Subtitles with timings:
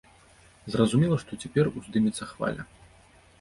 [0.75, 2.67] Зразумела, што цяпер уздымецца хваля.